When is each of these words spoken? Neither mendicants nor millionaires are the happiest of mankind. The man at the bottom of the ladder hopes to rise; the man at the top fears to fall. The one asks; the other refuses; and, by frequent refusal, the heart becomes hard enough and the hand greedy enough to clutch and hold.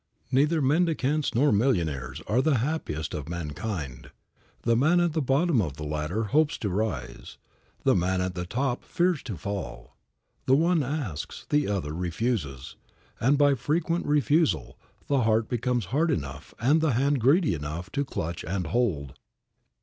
Neither 0.31 0.63
mendicants 0.63 1.35
nor 1.35 1.51
millionaires 1.51 2.23
are 2.25 2.41
the 2.41 2.55
happiest 2.57 3.13
of 3.13 3.29
mankind. 3.29 4.09
The 4.63 4.75
man 4.75 4.99
at 4.99 5.13
the 5.13 5.21
bottom 5.21 5.61
of 5.61 5.77
the 5.77 5.83
ladder 5.83 6.23
hopes 6.23 6.57
to 6.57 6.69
rise; 6.69 7.37
the 7.83 7.93
man 7.93 8.19
at 8.19 8.33
the 8.33 8.47
top 8.47 8.83
fears 8.83 9.21
to 9.21 9.37
fall. 9.37 9.95
The 10.47 10.55
one 10.55 10.81
asks; 10.81 11.45
the 11.49 11.67
other 11.67 11.93
refuses; 11.93 12.75
and, 13.19 13.37
by 13.37 13.53
frequent 13.53 14.07
refusal, 14.07 14.75
the 15.05 15.21
heart 15.21 15.47
becomes 15.47 15.85
hard 15.93 16.09
enough 16.09 16.55
and 16.59 16.81
the 16.81 16.93
hand 16.93 17.21
greedy 17.21 17.53
enough 17.53 17.91
to 17.91 18.03
clutch 18.03 18.43
and 18.43 18.65
hold. 18.65 19.13